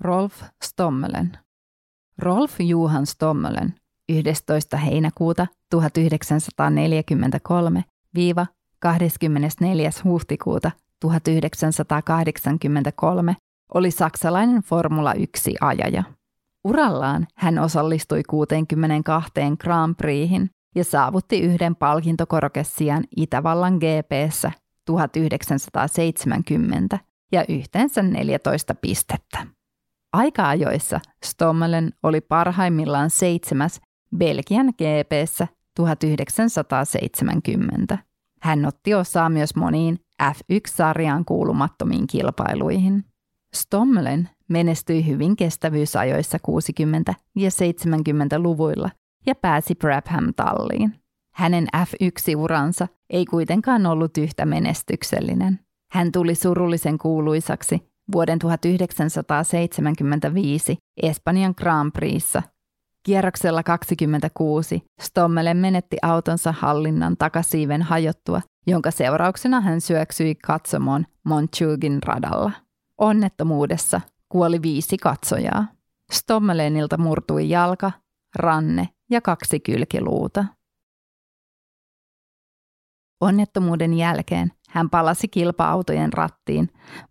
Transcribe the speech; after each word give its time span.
Rolf 0.00 0.42
Stommelen. 0.64 1.38
Rolf 2.18 2.60
Johan 2.60 3.06
Stommelen 3.06 3.74
11. 4.08 4.76
heinäkuuta 4.76 5.46
1943 5.70 7.84
viiva 8.14 8.46
24. 8.78 9.90
huhtikuuta 10.04 10.70
1983 11.00 13.36
oli 13.74 13.90
saksalainen 13.90 14.62
Formula 14.62 15.12
1-ajaja. 15.12 16.02
Urallaan 16.64 17.26
hän 17.36 17.58
osallistui 17.58 18.22
62 18.22 19.32
Grand 19.58 19.94
Prixin 19.94 20.50
ja 20.74 20.84
saavutti 20.84 21.40
yhden 21.40 21.76
palkintokorokessian 21.76 23.04
Itävallan 23.16 23.74
GPssä 23.74 24.52
1970 24.84 26.98
ja 27.32 27.44
yhteensä 27.48 28.02
14 28.02 28.74
pistettä. 28.74 29.57
Aika-ajoissa 30.12 31.00
Stommelen 31.24 31.92
oli 32.02 32.20
parhaimmillaan 32.20 33.10
seitsemäs 33.10 33.80
Belgian 34.16 34.66
GPssä 34.66 35.48
1970. 35.76 37.98
Hän 38.40 38.66
otti 38.66 38.94
osaa 38.94 39.28
myös 39.28 39.56
moniin 39.56 39.98
F1-sarjaan 40.22 41.24
kuulumattomiin 41.24 42.06
kilpailuihin. 42.06 43.04
Stommelen 43.54 44.28
menestyi 44.48 45.06
hyvin 45.06 45.36
kestävyysajoissa 45.36 46.38
60- 47.10 47.14
ja 47.36 47.50
70-luvuilla 47.50 48.90
ja 49.26 49.34
pääsi 49.34 49.74
Brabham-talliin. 49.74 50.94
Hänen 51.34 51.66
F1-uransa 51.76 52.88
ei 53.10 53.24
kuitenkaan 53.24 53.86
ollut 53.86 54.18
yhtä 54.18 54.46
menestyksellinen. 54.46 55.60
Hän 55.92 56.12
tuli 56.12 56.34
surullisen 56.34 56.98
kuuluisaksi 56.98 57.88
vuoden 58.12 58.38
1975 58.38 60.76
Espanjan 61.02 61.54
Grand 61.56 61.92
Prixissa. 61.92 62.42
Kierroksella 63.02 63.62
26 63.62 64.82
Stommelen 65.00 65.56
menetti 65.56 65.96
autonsa 66.02 66.54
hallinnan 66.58 67.16
takasiiven 67.16 67.82
hajottua, 67.82 68.42
jonka 68.66 68.90
seurauksena 68.90 69.60
hän 69.60 69.80
syöksyi 69.80 70.34
katsomoon 70.34 71.06
Montjugin 71.24 72.02
radalla. 72.02 72.52
Onnettomuudessa 72.98 74.00
kuoli 74.28 74.62
viisi 74.62 74.96
katsojaa. 74.96 75.66
Stommelenilta 76.12 76.98
murtui 76.98 77.50
jalka, 77.50 77.92
ranne 78.36 78.88
ja 79.10 79.20
kaksi 79.20 79.60
kylkiluuta. 79.60 80.44
Onnettomuuden 83.20 83.94
jälkeen 83.94 84.52
hän 84.68 84.90
palasi 84.90 85.28
kilpa-autojen 85.28 86.12
rattiin, 86.12 86.68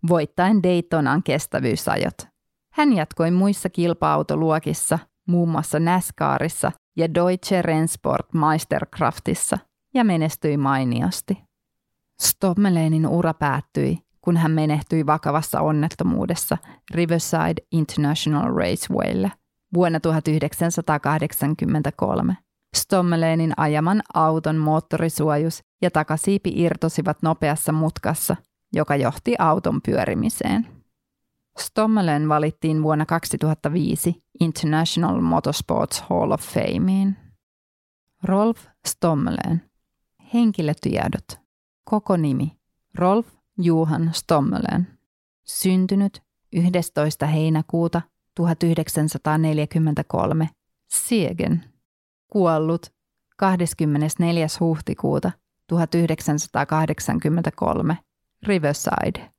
voittaen 0.08 0.62
Daytonan 0.62 1.22
kestävyysajot. 1.22 2.28
Hän 2.72 2.92
jatkoi 2.92 3.30
muissa 3.30 3.70
kilpa-autoluokissa, 3.70 4.98
muun 5.28 5.48
muassa 5.48 5.80
NASCARissa 5.80 6.72
ja 6.96 7.14
Deutsche 7.14 7.62
Rennsport 7.62 8.34
Meisterkraftissa, 8.34 9.58
ja 9.94 10.04
menestyi 10.04 10.56
mainiosti. 10.56 11.38
Stommelenin 12.20 13.06
ura 13.06 13.34
päättyi, 13.34 13.98
kun 14.20 14.36
hän 14.36 14.50
menehtyi 14.50 15.06
vakavassa 15.06 15.60
onnettomuudessa 15.60 16.58
Riverside 16.94 17.62
International 17.72 18.54
Racewaylle 18.54 19.32
vuonna 19.74 20.00
1983. 20.00 22.36
Stommelenin 22.76 23.52
ajaman 23.56 24.02
auton 24.14 24.56
moottorisuojus 24.56 25.62
ja 25.82 25.90
takasiipi 25.90 26.52
irtosivat 26.54 27.22
nopeassa 27.22 27.72
mutkassa, 27.72 28.36
joka 28.72 28.96
johti 28.96 29.34
auton 29.38 29.82
pyörimiseen. 29.82 30.66
Stommelen 31.58 32.28
valittiin 32.28 32.82
vuonna 32.82 33.06
2005 33.06 34.22
International 34.40 35.20
Motorsports 35.20 36.04
Hall 36.10 36.30
of 36.30 36.40
Fameen. 36.40 37.16
Rolf 38.22 38.66
Stommelen. 38.86 39.62
Henkilötiedot. 40.34 41.40
Koko 41.84 42.16
nimi. 42.16 42.56
Rolf 42.94 43.26
Johan 43.58 44.10
Stommelen. 44.12 44.98
Syntynyt 45.44 46.22
11. 46.52 47.26
heinäkuuta 47.26 48.02
1943 48.34 50.48
Siegen. 50.88 51.64
Kuollut 52.32 52.92
24. 53.36 54.46
huhtikuuta 54.60 55.32
1983 55.72 57.96
Riverside. 58.46 59.30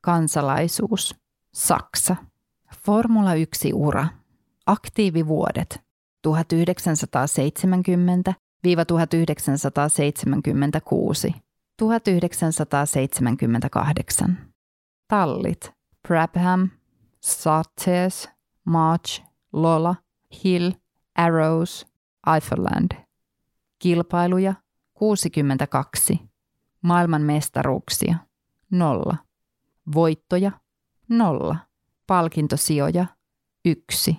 Kansalaisuus 0.00 1.16
Saksa. 1.54 2.16
Formula 2.84 3.30
1 3.30 3.36
ura. 3.74 4.06
Aktiivivuodet 4.66 5.80
1970 6.26 8.34
1976 8.64 11.34
1978 11.82 13.20
Tallit 15.08 15.72
Brabham, 16.08 16.68
Sattes, 17.20 18.28
March, 18.64 19.22
Lola, 19.52 19.94
Hill, 20.44 20.72
Arrows, 21.16 21.86
Eifelland. 22.34 22.90
Kilpailuja 23.78 24.54
62. 24.94 26.20
Maailman 26.82 27.22
mestaruuksia 27.22 28.16
0. 28.70 29.16
Voittoja 29.94 30.52
0. 31.08 31.56
Palkintosijoja 32.06 33.06
1. 33.64 34.16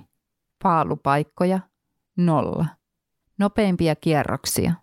Paalupaikkoja 0.64 1.60
0. 2.18 2.66
Nopeimpia 3.38 3.96
kierroksia 3.96 4.74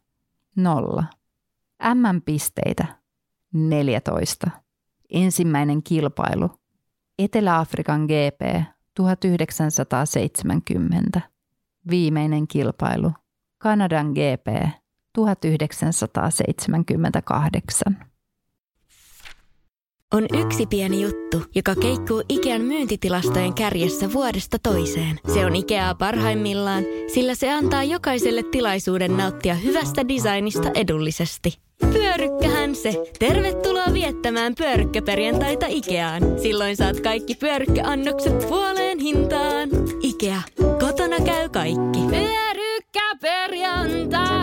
0. 0.57 1.05
M-pisteitä 1.95 2.87
14. 3.53 4.51
Ensimmäinen 5.11 5.83
kilpailu 5.83 6.51
Etelä-Afrikan 7.19 8.05
GP 8.05 8.65
1970. 8.95 11.38
Viimeinen 11.91 12.49
kilpailu 12.49 13.13
Kanadan 13.59 14.07
GP 14.07 14.47
1978. 15.15 17.97
On 20.15 20.27
yksi 20.41 20.67
pieni 20.67 21.03
juttu, 21.03 21.43
joka 21.55 21.75
keikkuu 21.75 22.23
Ikean 22.29 22.61
myyntitilastojen 22.61 23.55
kärjessä 23.55 24.13
vuodesta 24.13 24.59
toiseen. 24.59 25.21
Se 25.35 25.47
on 25.47 25.57
Ikeaa 25.57 25.95
parhaimmillaan, 25.95 26.85
sillä 27.15 27.35
se 27.35 27.53
antaa 27.53 27.85
jokaiselle 27.85 28.43
tilaisuuden 28.43 29.17
nauttia 29.17 29.55
hyvästä 29.55 30.09
designista 30.09 30.71
edullisesti. 30.75 31.59
Pyörykkähän 31.93 32.75
se! 32.75 33.05
Tervetuloa 33.19 33.93
viettämään 33.93 34.55
pyörykkäperjantaita 34.55 35.67
Ikeaan. 35.69 36.23
Silloin 36.43 36.77
saat 36.77 37.01
kaikki 37.01 37.35
pyörykkäannokset 37.35 38.39
puoleen 38.49 38.99
hintaan. 38.99 39.69
Ikea 40.03 40.43
kaikki. 41.59 42.01
Pyörykkä 42.11 43.15
perjantai. 43.21 44.38